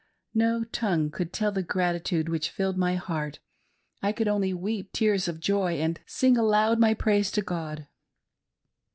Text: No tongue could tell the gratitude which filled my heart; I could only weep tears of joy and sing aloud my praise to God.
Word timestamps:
No 0.33 0.63
tongue 0.63 1.11
could 1.11 1.31
tell 1.31 1.51
the 1.51 1.61
gratitude 1.61 2.27
which 2.27 2.49
filled 2.49 2.75
my 2.75 2.95
heart; 2.95 3.37
I 4.01 4.11
could 4.11 4.27
only 4.27 4.51
weep 4.51 4.91
tears 4.93 5.27
of 5.27 5.39
joy 5.39 5.73
and 5.73 5.99
sing 6.07 6.39
aloud 6.39 6.79
my 6.79 6.95
praise 6.95 7.29
to 7.33 7.43
God. 7.43 7.85